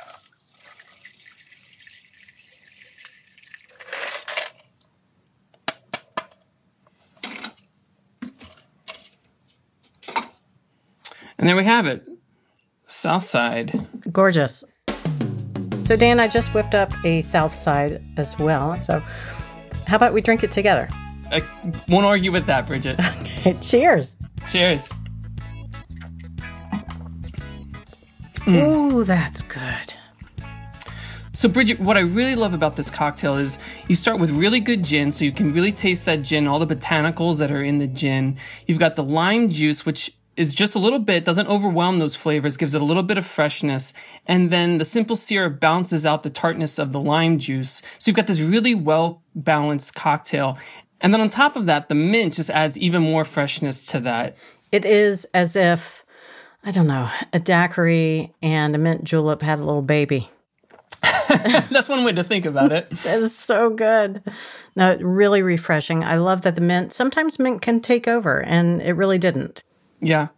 And 11.38 11.48
there 11.48 11.56
we 11.56 11.64
have 11.64 11.86
it. 11.86 12.06
South 12.86 13.24
side. 13.24 13.86
Gorgeous. 14.12 14.64
So, 15.82 15.96
Dan, 15.96 16.20
I 16.20 16.28
just 16.28 16.52
whipped 16.52 16.74
up 16.74 16.92
a 17.06 17.22
South 17.22 17.54
Side 17.54 18.04
as 18.18 18.38
well. 18.38 18.78
So, 18.82 19.00
how 19.86 19.96
about 19.96 20.12
we 20.12 20.20
drink 20.20 20.44
it 20.44 20.50
together? 20.50 20.90
I 21.32 21.42
won't 21.88 22.04
argue 22.04 22.32
with 22.32 22.44
that, 22.44 22.66
Bridget. 22.66 23.00
Cheers. 23.62 24.18
Cheers. 24.46 24.92
Mm. 28.48 28.92
Ooh, 28.92 29.04
that's 29.04 29.42
good. 29.42 29.92
So, 31.32 31.50
Bridget, 31.50 31.78
what 31.78 31.98
I 31.98 32.00
really 32.00 32.34
love 32.34 32.54
about 32.54 32.76
this 32.76 32.88
cocktail 32.90 33.36
is 33.36 33.58
you 33.88 33.94
start 33.94 34.18
with 34.18 34.30
really 34.30 34.58
good 34.58 34.82
gin, 34.82 35.12
so 35.12 35.24
you 35.24 35.32
can 35.32 35.52
really 35.52 35.70
taste 35.70 36.06
that 36.06 36.22
gin, 36.22 36.48
all 36.48 36.58
the 36.58 36.74
botanicals 36.74 37.38
that 37.40 37.50
are 37.50 37.62
in 37.62 37.76
the 37.76 37.86
gin. 37.86 38.38
You've 38.66 38.78
got 38.78 38.96
the 38.96 39.04
lime 39.04 39.50
juice, 39.50 39.84
which 39.84 40.10
is 40.38 40.54
just 40.54 40.74
a 40.74 40.78
little 40.78 40.98
bit, 40.98 41.26
doesn't 41.26 41.46
overwhelm 41.46 41.98
those 41.98 42.16
flavors, 42.16 42.56
gives 42.56 42.74
it 42.74 42.80
a 42.80 42.84
little 42.84 43.02
bit 43.02 43.18
of 43.18 43.26
freshness. 43.26 43.92
And 44.26 44.50
then 44.50 44.78
the 44.78 44.84
simple 44.86 45.14
syrup 45.14 45.60
bounces 45.60 46.06
out 46.06 46.22
the 46.22 46.30
tartness 46.30 46.78
of 46.78 46.92
the 46.92 47.00
lime 47.00 47.38
juice. 47.38 47.82
So 47.98 48.08
you've 48.08 48.16
got 48.16 48.28
this 48.28 48.40
really 48.40 48.74
well 48.74 49.22
balanced 49.34 49.94
cocktail. 49.94 50.56
And 51.02 51.12
then 51.12 51.20
on 51.20 51.28
top 51.28 51.54
of 51.54 51.66
that, 51.66 51.88
the 51.88 51.94
mint 51.94 52.34
just 52.34 52.50
adds 52.50 52.78
even 52.78 53.02
more 53.02 53.24
freshness 53.24 53.84
to 53.86 54.00
that. 54.00 54.36
It 54.72 54.86
is 54.86 55.26
as 55.34 55.54
if, 55.54 56.04
I 56.64 56.70
don't 56.70 56.86
know, 56.86 57.08
a 57.32 57.40
daiquiri 57.40 58.32
and 58.42 58.74
a 58.74 58.78
mint 58.78 59.04
julep 59.04 59.42
had 59.42 59.58
a 59.58 59.64
little 59.64 59.82
baby. 59.82 60.28
That's 61.70 61.88
one 61.88 62.04
way 62.04 62.12
to 62.12 62.24
think 62.24 62.46
about 62.46 62.72
it. 62.72 62.88
That 63.02 63.20
is 63.20 63.36
so 63.36 63.70
good. 63.70 64.22
No, 64.74 64.96
really 64.96 65.42
refreshing. 65.42 66.02
I 66.04 66.16
love 66.16 66.42
that 66.42 66.54
the 66.54 66.60
mint, 66.60 66.92
sometimes 66.92 67.38
mint 67.38 67.62
can 67.62 67.80
take 67.80 68.08
over, 68.08 68.42
and 68.42 68.82
it 68.82 68.94
really 68.94 69.18
didn't. 69.18 69.62
Yeah. 70.00 70.28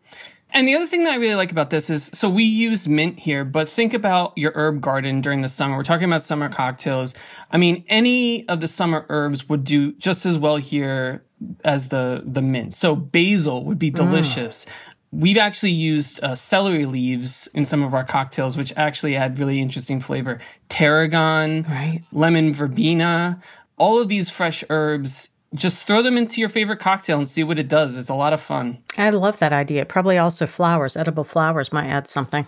And 0.53 0.67
the 0.67 0.75
other 0.75 0.87
thing 0.87 1.05
that 1.05 1.13
I 1.13 1.17
really 1.17 1.37
like 1.37 1.53
about 1.53 1.71
this 1.71 1.91
is 1.91 2.11
so 2.13 2.29
we 2.29 2.45
use 2.45 2.89
mint 2.89 3.21
here, 3.21 3.45
but 3.45 3.69
think 3.69 3.95
about 3.95 4.33
your 4.37 4.53
herb 4.55 4.81
garden 4.81 5.21
during 5.21 5.43
the 5.43 5.49
summer. 5.49 5.77
We're 5.77 5.85
talking 5.85 6.07
about 6.07 6.23
summer 6.23 6.49
cocktails. 6.49 7.15
I 7.53 7.57
mean, 7.57 7.85
any 7.89 8.49
of 8.49 8.61
the 8.61 8.69
summer 8.69 9.07
herbs 9.09 9.49
would 9.49 9.65
do 9.65 9.93
just 9.93 10.27
as 10.27 10.39
well 10.39 10.57
here 10.57 11.23
as 11.65 11.89
the 11.89 12.23
the 12.27 12.43
mint. 12.43 12.75
So 12.75 12.97
basil 12.97 13.65
would 13.65 13.79
be 13.79 13.91
mm. 13.91 13.95
delicious. 13.95 14.67
We've 15.13 15.37
actually 15.39 15.73
used 15.73 16.23
uh, 16.23 16.37
celery 16.37 16.87
leaves 16.87 17.49
in 17.53 17.65
some 17.65 17.83
of 17.83 17.95
our 17.95 18.05
cocktails, 18.05 18.57
which 18.57 18.73
actually 18.77 19.17
add 19.17 19.39
really 19.41 19.61
interesting 19.61 19.99
flavor. 20.01 20.39
Tarragon, 20.69 21.65
Right. 21.69 22.03
lemon 22.13 22.55
verbena, 22.55 23.41
all 23.77 24.01
of 24.01 24.09
these 24.09 24.31
fresh 24.31 24.63
herbs. 24.71 25.31
Just 25.53 25.85
throw 25.85 26.01
them 26.01 26.17
into 26.17 26.39
your 26.39 26.49
favorite 26.49 26.79
cocktail 26.79 27.19
and 27.19 27.27
see 27.27 27.43
what 27.43 27.59
it 27.59 27.67
does. 27.67 27.97
It's 27.97 28.09
a 28.09 28.15
lot 28.15 28.33
of 28.33 28.41
fun. 28.41 28.79
I 28.97 29.11
love 29.11 29.41
that 29.41 29.53
idea. 29.53 29.85
Probably 29.85 30.17
also 30.17 30.47
flowers, 30.47 30.97
edible 30.97 31.25
flowers 31.25 31.73
might 31.73 31.89
add 31.89 32.07
something. 32.07 32.47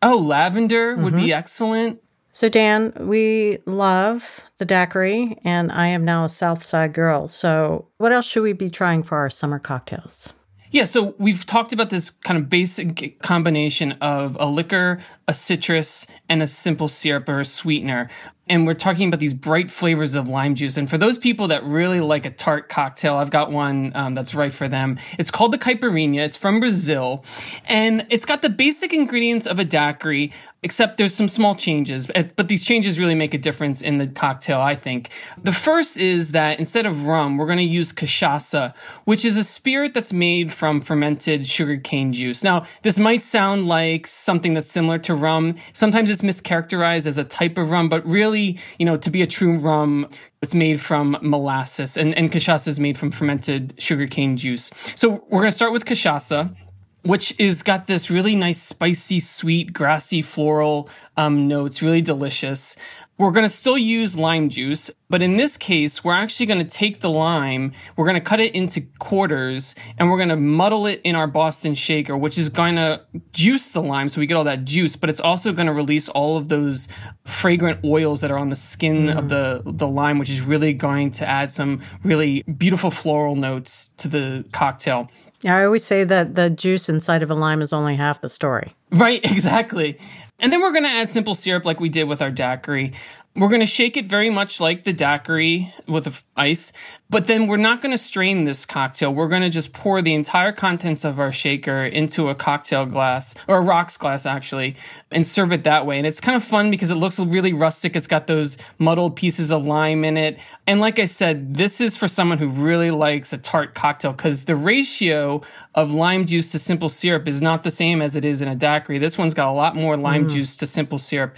Oh, 0.00 0.16
lavender 0.16 0.94
would 0.94 1.16
be 1.16 1.32
excellent. 1.32 2.00
So, 2.30 2.48
Dan, 2.48 2.92
we 3.00 3.58
love 3.66 4.42
the 4.58 4.64
daiquiri, 4.64 5.38
and 5.44 5.72
I 5.72 5.86
am 5.88 6.04
now 6.04 6.24
a 6.24 6.28
South 6.28 6.62
Side 6.62 6.92
girl. 6.92 7.26
So, 7.28 7.88
what 7.96 8.12
else 8.12 8.28
should 8.28 8.42
we 8.42 8.52
be 8.52 8.68
trying 8.70 9.02
for 9.02 9.16
our 9.18 9.30
summer 9.30 9.58
cocktails? 9.58 10.32
Yeah, 10.70 10.84
so 10.84 11.14
we've 11.18 11.46
talked 11.46 11.72
about 11.72 11.90
this 11.90 12.10
kind 12.10 12.38
of 12.38 12.50
basic 12.50 13.20
combination 13.22 13.92
of 14.00 14.36
a 14.40 14.46
liquor, 14.46 14.98
a 15.28 15.34
citrus, 15.34 16.06
and 16.28 16.42
a 16.42 16.46
simple 16.46 16.88
syrup 16.88 17.28
or 17.28 17.40
a 17.40 17.44
sweetener 17.44 18.08
and 18.48 18.66
we're 18.66 18.74
talking 18.74 19.08
about 19.08 19.18
these 19.18 19.34
bright 19.34 19.70
flavors 19.70 20.14
of 20.14 20.28
lime 20.28 20.54
juice. 20.54 20.76
And 20.76 20.88
for 20.88 20.98
those 20.98 21.18
people 21.18 21.48
that 21.48 21.64
really 21.64 22.00
like 22.00 22.26
a 22.26 22.30
tart 22.30 22.68
cocktail, 22.68 23.16
I've 23.16 23.30
got 23.30 23.50
one 23.50 23.92
um, 23.94 24.14
that's 24.14 24.34
right 24.34 24.52
for 24.52 24.68
them. 24.68 24.98
It's 25.18 25.30
called 25.30 25.52
the 25.52 25.58
caipirinha. 25.58 26.24
It's 26.24 26.36
from 26.36 26.60
Brazil, 26.60 27.24
and 27.64 28.06
it's 28.10 28.24
got 28.24 28.42
the 28.42 28.50
basic 28.50 28.92
ingredients 28.92 29.46
of 29.46 29.58
a 29.58 29.64
daiquiri, 29.64 30.32
except 30.62 30.96
there's 30.96 31.14
some 31.14 31.28
small 31.28 31.54
changes. 31.54 32.06
But 32.06 32.48
these 32.48 32.64
changes 32.64 32.98
really 33.00 33.14
make 33.14 33.34
a 33.34 33.38
difference 33.38 33.82
in 33.82 33.98
the 33.98 34.06
cocktail, 34.06 34.60
I 34.60 34.74
think. 34.74 35.10
The 35.42 35.52
first 35.52 35.96
is 35.96 36.32
that 36.32 36.58
instead 36.58 36.86
of 36.86 37.06
rum, 37.06 37.36
we're 37.38 37.46
going 37.46 37.58
to 37.58 37.64
use 37.64 37.92
cachaça, 37.92 38.74
which 39.04 39.24
is 39.24 39.36
a 39.36 39.44
spirit 39.44 39.92
that's 39.94 40.12
made 40.12 40.52
from 40.52 40.80
fermented 40.80 41.46
sugarcane 41.46 42.12
juice. 42.12 42.44
Now, 42.44 42.64
this 42.82 42.98
might 42.98 43.22
sound 43.22 43.66
like 43.66 44.06
something 44.06 44.54
that's 44.54 44.70
similar 44.70 44.98
to 45.00 45.14
rum. 45.14 45.56
Sometimes 45.72 46.10
it's 46.10 46.22
mischaracterized 46.22 47.06
as 47.06 47.18
a 47.18 47.24
type 47.24 47.58
of 47.58 47.70
rum, 47.70 47.88
but 47.88 48.06
really 48.06 48.35
really, 48.36 48.58
you 48.78 48.86
know, 48.86 48.96
to 48.96 49.10
be 49.10 49.22
a 49.22 49.26
true 49.26 49.56
rum, 49.56 50.08
it's 50.42 50.54
made 50.54 50.80
from 50.80 51.16
molasses, 51.22 51.96
and, 51.96 52.14
and 52.14 52.30
cachaça 52.30 52.68
is 52.68 52.78
made 52.78 52.98
from 52.98 53.10
fermented 53.10 53.74
sugarcane 53.78 54.36
juice. 54.36 54.70
So 54.94 55.24
we're 55.28 55.40
going 55.40 55.50
to 55.50 55.56
start 55.56 55.72
with 55.72 55.84
cachaça 55.84 56.54
which 57.02 57.38
is 57.38 57.62
got 57.62 57.86
this 57.86 58.10
really 58.10 58.34
nice 58.34 58.60
spicy 58.60 59.20
sweet 59.20 59.72
grassy 59.72 60.22
floral 60.22 60.90
um, 61.16 61.46
notes 61.46 61.80
really 61.80 62.02
delicious 62.02 62.74
we're 63.18 63.30
going 63.30 63.46
to 63.46 63.52
still 63.52 63.78
use 63.78 64.18
lime 64.18 64.48
juice, 64.50 64.90
but 65.08 65.22
in 65.22 65.36
this 65.36 65.56
case, 65.56 66.04
we're 66.04 66.12
actually 66.12 66.46
going 66.46 66.58
to 66.58 66.70
take 66.70 67.00
the 67.00 67.08
lime, 67.08 67.72
we're 67.96 68.04
going 68.04 68.16
to 68.16 68.20
cut 68.20 68.40
it 68.40 68.54
into 68.54 68.82
quarters, 68.98 69.74
and 69.96 70.10
we're 70.10 70.18
going 70.18 70.28
to 70.28 70.36
muddle 70.36 70.86
it 70.86 71.00
in 71.02 71.16
our 71.16 71.26
Boston 71.26 71.74
shaker, 71.74 72.16
which 72.16 72.36
is 72.36 72.48
going 72.50 72.76
to 72.76 73.00
juice 73.32 73.70
the 73.70 73.82
lime 73.82 74.08
so 74.08 74.20
we 74.20 74.26
get 74.26 74.36
all 74.36 74.44
that 74.44 74.64
juice, 74.64 74.96
but 74.96 75.08
it's 75.08 75.20
also 75.20 75.52
going 75.52 75.66
to 75.66 75.72
release 75.72 76.08
all 76.10 76.36
of 76.36 76.48
those 76.48 76.88
fragrant 77.24 77.82
oils 77.84 78.20
that 78.20 78.30
are 78.30 78.38
on 78.38 78.50
the 78.50 78.56
skin 78.56 79.06
mm. 79.06 79.16
of 79.16 79.28
the, 79.28 79.62
the 79.64 79.88
lime, 79.88 80.18
which 80.18 80.30
is 80.30 80.42
really 80.42 80.74
going 80.74 81.10
to 81.12 81.26
add 81.26 81.50
some 81.50 81.80
really 82.04 82.42
beautiful 82.42 82.90
floral 82.90 83.36
notes 83.36 83.90
to 83.96 84.08
the 84.08 84.44
cocktail. 84.52 85.10
I 85.46 85.64
always 85.64 85.84
say 85.84 86.04
that 86.04 86.34
the 86.34 86.50
juice 86.50 86.88
inside 86.88 87.22
of 87.22 87.30
a 87.30 87.34
lime 87.34 87.62
is 87.62 87.72
only 87.72 87.96
half 87.96 88.20
the 88.20 88.28
story. 88.28 88.72
Right, 88.90 89.20
exactly. 89.30 89.98
And 90.38 90.52
then 90.52 90.60
we're 90.60 90.72
going 90.72 90.84
to 90.84 90.90
add 90.90 91.08
simple 91.08 91.34
syrup 91.34 91.64
like 91.64 91.80
we 91.80 91.88
did 91.88 92.04
with 92.04 92.20
our 92.20 92.30
daiquiri. 92.30 92.92
We're 93.36 93.48
going 93.48 93.60
to 93.60 93.66
shake 93.66 93.98
it 93.98 94.06
very 94.06 94.30
much 94.30 94.60
like 94.60 94.84
the 94.84 94.94
daiquiri 94.94 95.74
with 95.86 96.24
ice, 96.38 96.72
but 97.10 97.26
then 97.26 97.46
we're 97.46 97.58
not 97.58 97.82
going 97.82 97.92
to 97.92 97.98
strain 97.98 98.46
this 98.46 98.64
cocktail. 98.64 99.12
We're 99.12 99.28
going 99.28 99.42
to 99.42 99.50
just 99.50 99.74
pour 99.74 100.00
the 100.00 100.14
entire 100.14 100.52
contents 100.52 101.04
of 101.04 101.20
our 101.20 101.32
shaker 101.32 101.84
into 101.84 102.30
a 102.30 102.34
cocktail 102.34 102.86
glass 102.86 103.34
or 103.46 103.58
a 103.58 103.60
rocks 103.60 103.98
glass 103.98 104.24
actually 104.24 104.76
and 105.10 105.26
serve 105.26 105.52
it 105.52 105.64
that 105.64 105.84
way. 105.84 105.98
And 105.98 106.06
it's 106.06 106.18
kind 106.18 106.34
of 106.34 106.42
fun 106.42 106.70
because 106.70 106.90
it 106.90 106.94
looks 106.94 107.18
really 107.18 107.52
rustic. 107.52 107.94
It's 107.94 108.06
got 108.06 108.26
those 108.26 108.56
muddled 108.78 109.16
pieces 109.16 109.52
of 109.52 109.66
lime 109.66 110.02
in 110.02 110.16
it. 110.16 110.38
And 110.66 110.80
like 110.80 110.98
I 110.98 111.04
said, 111.04 111.54
this 111.54 111.82
is 111.82 111.94
for 111.98 112.08
someone 112.08 112.38
who 112.38 112.48
really 112.48 112.90
likes 112.90 113.34
a 113.34 113.38
tart 113.38 113.74
cocktail 113.74 114.12
because 114.12 114.46
the 114.46 114.56
ratio 114.56 115.42
of 115.74 115.92
lime 115.92 116.24
juice 116.24 116.52
to 116.52 116.58
simple 116.58 116.88
syrup 116.88 117.28
is 117.28 117.42
not 117.42 117.64
the 117.64 117.70
same 117.70 118.00
as 118.00 118.16
it 118.16 118.24
is 118.24 118.40
in 118.40 118.48
a 118.48 118.56
daiquiri. 118.56 118.98
This 118.98 119.18
one's 119.18 119.34
got 119.34 119.50
a 119.50 119.52
lot 119.52 119.76
more 119.76 119.98
lime 119.98 120.26
mm. 120.26 120.32
juice 120.32 120.56
to 120.56 120.66
simple 120.66 120.96
syrup 120.96 121.36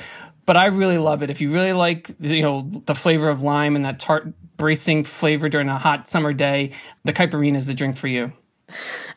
but 0.49 0.57
I 0.57 0.69
really 0.69 0.97
love 0.97 1.23
it. 1.23 1.29
If 1.29 1.43
you 1.43 1.51
really 1.51 1.75
like, 1.75 2.11
you 2.21 2.41
know, 2.41 2.63
the 2.87 2.95
flavor 2.95 3.29
of 3.29 3.43
lime 3.43 3.77
and 3.77 3.85
that 3.85 4.01
tart 4.01 4.33
bracing 4.57 5.05
flavor 5.05 5.51
during 5.51 5.69
a 5.69 5.77
hot 5.77 6.09
summer 6.09 6.33
day, 6.33 6.71
the 7.05 7.13
caipirinha 7.13 7.57
is 7.57 7.67
the 7.67 7.75
drink 7.75 7.99
for 7.99 8.09
you. 8.09 8.33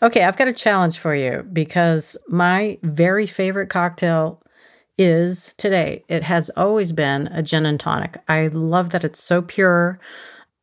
Okay, 0.01 0.25
I've 0.25 0.35
got 0.35 0.50
a 0.50 0.53
challenge 0.53 1.00
for 1.00 1.15
you 1.15 1.47
because 1.53 2.17
my 2.27 2.79
very 2.83 3.27
favorite 3.27 3.69
cocktail 3.69 4.43
is 4.97 5.53
today. 5.53 6.03
It 6.09 6.23
has 6.23 6.50
always 6.57 6.91
been 6.91 7.27
a 7.27 7.41
gin 7.41 7.65
and 7.65 7.79
tonic. 7.79 8.17
I 8.27 8.47
love 8.47 8.89
that 8.89 9.05
it's 9.05 9.23
so 9.23 9.41
pure. 9.41 10.01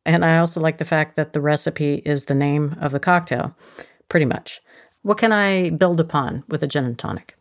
And 0.05 0.23
I 0.23 0.37
also 0.37 0.61
like 0.61 0.77
the 0.77 0.85
fact 0.85 1.15
that 1.15 1.33
the 1.33 1.41
recipe 1.41 1.95
is 2.05 2.25
the 2.25 2.35
name 2.35 2.77
of 2.79 2.91
the 2.91 2.99
cocktail, 2.99 3.57
pretty 4.07 4.27
much. 4.27 4.61
What 5.01 5.17
can 5.17 5.31
I 5.31 5.71
build 5.71 5.99
upon 5.99 6.43
with 6.47 6.61
a 6.61 6.67
gin 6.67 6.85
and 6.85 6.99
tonic? 6.99 7.38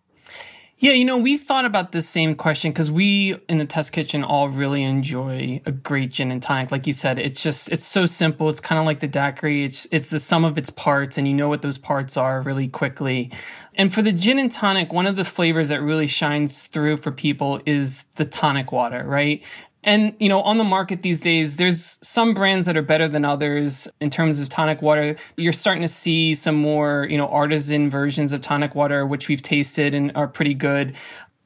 Yeah, 0.80 0.92
you 0.92 1.04
know, 1.04 1.18
we 1.18 1.36
thought 1.36 1.64
about 1.64 1.90
this 1.90 2.08
same 2.08 2.36
question 2.36 2.70
because 2.70 2.88
we 2.88 3.34
in 3.48 3.58
the 3.58 3.64
test 3.64 3.90
kitchen 3.90 4.22
all 4.22 4.48
really 4.48 4.84
enjoy 4.84 5.60
a 5.66 5.72
great 5.72 6.12
gin 6.12 6.30
and 6.30 6.40
tonic. 6.40 6.70
Like 6.70 6.86
you 6.86 6.92
said, 6.92 7.18
it's 7.18 7.42
just 7.42 7.72
it's 7.72 7.84
so 7.84 8.06
simple. 8.06 8.48
It's 8.48 8.60
kind 8.60 8.78
of 8.78 8.86
like 8.86 9.00
the 9.00 9.08
daiquiri. 9.08 9.64
It's 9.64 9.88
it's 9.90 10.10
the 10.10 10.20
sum 10.20 10.44
of 10.44 10.56
its 10.56 10.70
parts, 10.70 11.18
and 11.18 11.26
you 11.26 11.34
know 11.34 11.48
what 11.48 11.62
those 11.62 11.78
parts 11.78 12.16
are 12.16 12.40
really 12.42 12.68
quickly. 12.68 13.32
And 13.74 13.92
for 13.92 14.02
the 14.02 14.12
gin 14.12 14.38
and 14.38 14.52
tonic, 14.52 14.92
one 14.92 15.08
of 15.08 15.16
the 15.16 15.24
flavors 15.24 15.70
that 15.70 15.82
really 15.82 16.06
shines 16.06 16.68
through 16.68 16.98
for 16.98 17.10
people 17.10 17.60
is 17.66 18.04
the 18.14 18.24
tonic 18.24 18.70
water, 18.70 19.02
right? 19.04 19.42
And, 19.84 20.14
you 20.18 20.28
know, 20.28 20.42
on 20.42 20.58
the 20.58 20.64
market 20.64 21.02
these 21.02 21.20
days, 21.20 21.56
there's 21.56 21.98
some 22.02 22.34
brands 22.34 22.66
that 22.66 22.76
are 22.76 22.82
better 22.82 23.06
than 23.06 23.24
others 23.24 23.86
in 24.00 24.10
terms 24.10 24.40
of 24.40 24.48
tonic 24.48 24.82
water. 24.82 25.16
You're 25.36 25.52
starting 25.52 25.82
to 25.82 25.88
see 25.88 26.34
some 26.34 26.56
more, 26.56 27.06
you 27.08 27.16
know, 27.16 27.28
artisan 27.28 27.88
versions 27.88 28.32
of 28.32 28.40
tonic 28.40 28.74
water, 28.74 29.06
which 29.06 29.28
we've 29.28 29.42
tasted 29.42 29.94
and 29.94 30.10
are 30.16 30.26
pretty 30.26 30.54
good. 30.54 30.96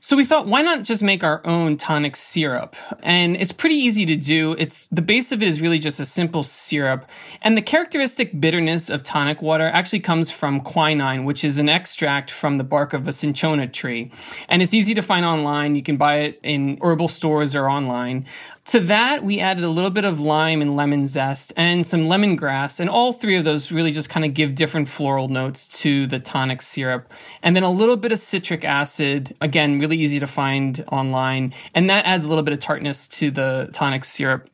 So 0.04 0.16
we 0.16 0.24
thought, 0.24 0.48
why 0.48 0.62
not 0.62 0.82
just 0.82 1.00
make 1.00 1.22
our 1.22 1.40
own 1.46 1.76
tonic 1.76 2.16
syrup? 2.16 2.74
And 3.04 3.36
it's 3.36 3.52
pretty 3.52 3.76
easy 3.76 4.04
to 4.06 4.16
do. 4.16 4.56
It's 4.58 4.88
the 4.90 5.00
base 5.00 5.30
of 5.30 5.42
it 5.42 5.46
is 5.46 5.60
really 5.60 5.78
just 5.78 6.00
a 6.00 6.04
simple 6.04 6.42
syrup. 6.42 7.08
And 7.40 7.56
the 7.56 7.62
characteristic 7.62 8.40
bitterness 8.40 8.90
of 8.90 9.04
tonic 9.04 9.40
water 9.40 9.68
actually 9.68 10.00
comes 10.00 10.28
from 10.28 10.60
quinine, 10.60 11.24
which 11.24 11.44
is 11.44 11.58
an 11.58 11.68
extract 11.68 12.32
from 12.32 12.58
the 12.58 12.64
bark 12.64 12.94
of 12.94 13.06
a 13.06 13.12
cinchona 13.12 13.68
tree. 13.68 14.10
And 14.48 14.60
it's 14.60 14.74
easy 14.74 14.92
to 14.94 15.02
find 15.02 15.24
online. 15.24 15.76
You 15.76 15.84
can 15.84 15.98
buy 15.98 16.22
it 16.22 16.40
in 16.42 16.78
herbal 16.82 17.06
stores 17.06 17.54
or 17.54 17.70
online. 17.70 18.26
To 18.66 18.78
that, 18.80 19.24
we 19.24 19.40
added 19.40 19.64
a 19.64 19.68
little 19.68 19.90
bit 19.90 20.04
of 20.04 20.20
lime 20.20 20.62
and 20.62 20.76
lemon 20.76 21.04
zest 21.04 21.52
and 21.56 21.84
some 21.84 22.02
lemongrass. 22.02 22.78
And 22.78 22.88
all 22.88 23.12
three 23.12 23.36
of 23.36 23.42
those 23.44 23.72
really 23.72 23.90
just 23.90 24.08
kind 24.08 24.24
of 24.24 24.34
give 24.34 24.54
different 24.54 24.86
floral 24.86 25.26
notes 25.26 25.66
to 25.80 26.06
the 26.06 26.20
tonic 26.20 26.62
syrup. 26.62 27.12
And 27.42 27.56
then 27.56 27.64
a 27.64 27.70
little 27.70 27.96
bit 27.96 28.12
of 28.12 28.20
citric 28.20 28.64
acid, 28.64 29.34
again, 29.40 29.80
really 29.80 29.96
easy 29.96 30.20
to 30.20 30.28
find 30.28 30.84
online. 30.92 31.54
And 31.74 31.90
that 31.90 32.04
adds 32.04 32.24
a 32.24 32.28
little 32.28 32.44
bit 32.44 32.54
of 32.54 32.60
tartness 32.60 33.08
to 33.08 33.32
the 33.32 33.68
tonic 33.72 34.04
syrup. 34.04 34.48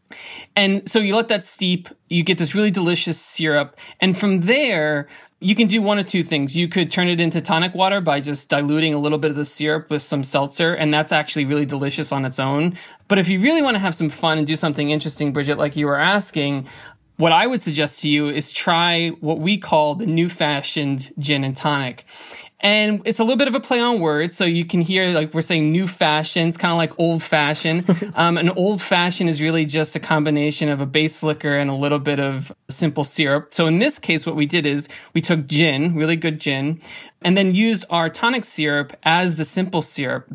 And 0.56 0.88
so 0.88 1.00
you 1.00 1.14
let 1.14 1.28
that 1.28 1.44
steep, 1.44 1.90
you 2.08 2.22
get 2.22 2.38
this 2.38 2.54
really 2.54 2.70
delicious 2.70 3.20
syrup. 3.20 3.78
And 4.00 4.16
from 4.16 4.40
there, 4.40 5.06
you 5.40 5.54
can 5.54 5.68
do 5.68 5.80
one 5.80 5.98
of 5.98 6.06
two 6.06 6.22
things. 6.22 6.56
You 6.56 6.66
could 6.66 6.90
turn 6.90 7.08
it 7.08 7.20
into 7.20 7.40
tonic 7.40 7.74
water 7.74 8.00
by 8.00 8.20
just 8.20 8.48
diluting 8.48 8.92
a 8.92 8.98
little 8.98 9.18
bit 9.18 9.30
of 9.30 9.36
the 9.36 9.44
syrup 9.44 9.88
with 9.88 10.02
some 10.02 10.24
seltzer, 10.24 10.74
and 10.74 10.92
that's 10.92 11.12
actually 11.12 11.44
really 11.44 11.66
delicious 11.66 12.10
on 12.10 12.24
its 12.24 12.40
own. 12.40 12.76
But 13.06 13.18
if 13.18 13.28
you 13.28 13.40
really 13.40 13.62
want 13.62 13.76
to 13.76 13.78
have 13.78 13.94
some 13.94 14.10
fun 14.10 14.38
and 14.38 14.46
do 14.46 14.56
something 14.56 14.90
interesting, 14.90 15.32
Bridget, 15.32 15.56
like 15.56 15.76
you 15.76 15.86
were 15.86 15.98
asking, 15.98 16.66
what 17.18 17.32
I 17.32 17.46
would 17.46 17.60
suggest 17.60 18.00
to 18.02 18.08
you 18.08 18.28
is 18.28 18.52
try 18.52 19.08
what 19.20 19.38
we 19.38 19.58
call 19.58 19.94
the 19.94 20.06
new 20.06 20.28
fashioned 20.28 21.12
gin 21.18 21.44
and 21.44 21.56
tonic. 21.56 22.04
And 22.60 23.02
it's 23.04 23.20
a 23.20 23.22
little 23.22 23.36
bit 23.36 23.46
of 23.46 23.54
a 23.54 23.60
play 23.60 23.80
on 23.80 24.00
words. 24.00 24.36
So 24.36 24.44
you 24.44 24.64
can 24.64 24.80
hear 24.80 25.08
like 25.10 25.32
we're 25.32 25.42
saying 25.42 25.70
new 25.70 25.86
fashion. 25.86 26.48
It's 26.48 26.56
kind 26.56 26.72
of 26.72 26.78
like 26.78 26.98
old 26.98 27.22
fashioned. 27.22 27.88
um, 28.14 28.36
an 28.36 28.50
old 28.50 28.82
fashioned 28.82 29.30
is 29.30 29.40
really 29.40 29.64
just 29.64 29.94
a 29.94 30.00
combination 30.00 30.68
of 30.68 30.80
a 30.80 30.86
base 30.86 31.22
liquor 31.22 31.56
and 31.56 31.70
a 31.70 31.74
little 31.74 32.00
bit 32.00 32.18
of 32.18 32.52
simple 32.68 33.04
syrup. 33.04 33.54
So 33.54 33.66
in 33.66 33.78
this 33.78 33.98
case, 33.98 34.26
what 34.26 34.34
we 34.34 34.46
did 34.46 34.66
is 34.66 34.88
we 35.14 35.20
took 35.20 35.46
gin, 35.46 35.94
really 35.94 36.16
good 36.16 36.40
gin, 36.40 36.80
and 37.22 37.36
then 37.36 37.54
used 37.54 37.84
our 37.90 38.10
tonic 38.10 38.44
syrup 38.44 38.92
as 39.04 39.36
the 39.36 39.44
simple 39.44 39.82
syrup 39.82 40.28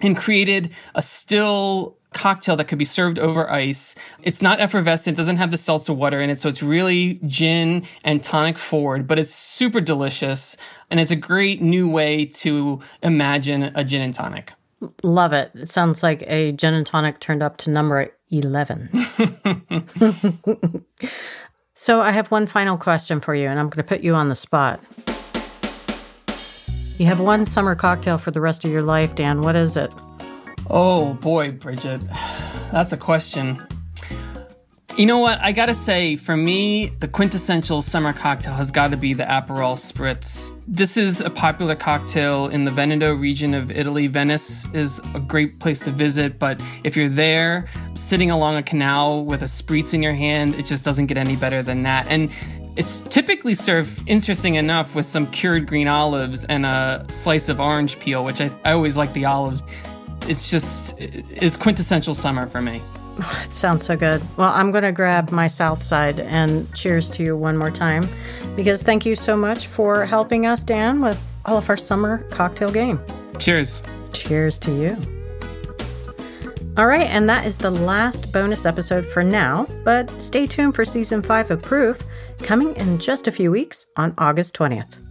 and 0.00 0.16
created 0.16 0.70
a 0.94 1.02
still 1.02 1.96
cocktail 2.18 2.56
that 2.56 2.66
could 2.66 2.78
be 2.78 2.84
served 2.84 3.18
over 3.18 3.48
ice. 3.50 3.94
It's 4.22 4.42
not 4.42 4.60
effervescent, 4.60 5.16
doesn't 5.16 5.36
have 5.36 5.52
the 5.52 5.56
seltzer 5.56 5.92
water 5.92 6.20
in 6.20 6.28
it, 6.30 6.40
so 6.40 6.48
it's 6.48 6.62
really 6.62 7.20
gin 7.26 7.84
and 8.04 8.22
tonic 8.22 8.58
forward, 8.58 9.06
but 9.06 9.18
it's 9.18 9.34
super 9.34 9.80
delicious 9.80 10.56
and 10.90 10.98
it's 10.98 11.12
a 11.12 11.16
great 11.16 11.62
new 11.62 11.88
way 11.88 12.26
to 12.26 12.80
imagine 13.02 13.70
a 13.74 13.84
gin 13.84 14.02
and 14.02 14.12
tonic. 14.12 14.52
Love 15.02 15.32
it. 15.32 15.52
It 15.54 15.68
sounds 15.68 16.02
like 16.02 16.22
a 16.26 16.52
gin 16.52 16.74
and 16.74 16.86
tonic 16.86 17.20
turned 17.20 17.42
up 17.42 17.56
to 17.58 17.70
number 17.70 18.12
11. 18.30 18.90
so 21.74 22.00
I 22.00 22.10
have 22.10 22.30
one 22.30 22.46
final 22.46 22.76
question 22.76 23.20
for 23.20 23.34
you 23.34 23.48
and 23.48 23.58
I'm 23.58 23.68
going 23.68 23.84
to 23.84 23.88
put 23.88 24.02
you 24.02 24.14
on 24.14 24.28
the 24.28 24.34
spot. 24.34 24.80
You 26.98 27.06
have 27.06 27.20
one 27.20 27.44
summer 27.44 27.76
cocktail 27.76 28.18
for 28.18 28.32
the 28.32 28.40
rest 28.40 28.64
of 28.64 28.72
your 28.72 28.82
life, 28.82 29.14
Dan. 29.14 29.42
What 29.42 29.54
is 29.54 29.76
it? 29.76 29.92
Oh 30.70 31.14
boy, 31.14 31.52
Bridget, 31.52 32.04
that's 32.72 32.92
a 32.92 32.96
question. 32.96 33.62
You 34.98 35.06
know 35.06 35.18
what? 35.18 35.38
I 35.40 35.52
gotta 35.52 35.74
say, 35.74 36.16
for 36.16 36.36
me, 36.36 36.86
the 36.86 37.06
quintessential 37.06 37.82
summer 37.82 38.12
cocktail 38.12 38.54
has 38.54 38.72
got 38.72 38.90
to 38.90 38.96
be 38.96 39.14
the 39.14 39.22
Aperol 39.22 39.76
Spritz. 39.78 40.50
This 40.66 40.96
is 40.96 41.20
a 41.20 41.30
popular 41.30 41.76
cocktail 41.76 42.48
in 42.48 42.64
the 42.64 42.72
Veneto 42.72 43.14
region 43.14 43.54
of 43.54 43.70
Italy. 43.70 44.08
Venice 44.08 44.66
is 44.74 45.00
a 45.14 45.20
great 45.20 45.60
place 45.60 45.80
to 45.84 45.92
visit, 45.92 46.40
but 46.40 46.60
if 46.82 46.96
you're 46.96 47.08
there, 47.08 47.68
sitting 47.94 48.32
along 48.32 48.56
a 48.56 48.62
canal 48.62 49.24
with 49.24 49.42
a 49.42 49.46
Spritz 49.46 49.94
in 49.94 50.02
your 50.02 50.14
hand, 50.14 50.56
it 50.56 50.66
just 50.66 50.84
doesn't 50.84 51.06
get 51.06 51.16
any 51.16 51.36
better 51.36 51.62
than 51.62 51.84
that. 51.84 52.08
And 52.08 52.28
it's 52.74 53.00
typically 53.02 53.54
served, 53.54 54.02
interesting 54.08 54.56
enough, 54.56 54.94
with 54.96 55.06
some 55.06 55.28
cured 55.28 55.66
green 55.66 55.88
olives 55.88 56.44
and 56.44 56.66
a 56.66 57.06
slice 57.08 57.48
of 57.48 57.60
orange 57.60 57.98
peel, 58.00 58.24
which 58.24 58.40
I, 58.40 58.50
I 58.64 58.72
always 58.72 58.96
like 58.96 59.12
the 59.12 59.24
olives. 59.24 59.62
It's 60.28 60.50
just, 60.50 60.94
it's 60.98 61.56
quintessential 61.56 62.14
summer 62.14 62.46
for 62.46 62.60
me. 62.60 62.82
It 63.44 63.52
sounds 63.52 63.84
so 63.84 63.96
good. 63.96 64.22
Well, 64.36 64.50
I'm 64.50 64.70
going 64.70 64.84
to 64.84 64.92
grab 64.92 65.32
my 65.32 65.48
South 65.48 65.82
Side 65.82 66.20
and 66.20 66.72
cheers 66.74 67.10
to 67.10 67.24
you 67.24 67.36
one 67.36 67.56
more 67.56 67.70
time 67.70 68.08
because 68.54 68.82
thank 68.82 69.04
you 69.04 69.16
so 69.16 69.36
much 69.36 69.66
for 69.66 70.04
helping 70.06 70.46
us, 70.46 70.62
Dan, 70.62 71.00
with 71.00 71.20
all 71.44 71.58
of 71.58 71.68
our 71.68 71.76
summer 71.76 72.18
cocktail 72.30 72.70
game. 72.70 73.00
Cheers. 73.38 73.82
Cheers 74.12 74.58
to 74.60 74.72
you. 74.72 74.96
All 76.76 76.86
right, 76.86 77.08
and 77.08 77.28
that 77.28 77.44
is 77.44 77.58
the 77.58 77.72
last 77.72 78.32
bonus 78.32 78.64
episode 78.64 79.04
for 79.04 79.24
now, 79.24 79.66
but 79.84 80.22
stay 80.22 80.46
tuned 80.46 80.76
for 80.76 80.84
season 80.84 81.22
five 81.22 81.50
of 81.50 81.60
Proof 81.60 82.00
coming 82.44 82.76
in 82.76 82.98
just 82.98 83.26
a 83.26 83.32
few 83.32 83.50
weeks 83.50 83.86
on 83.96 84.14
August 84.16 84.56
20th. 84.56 85.07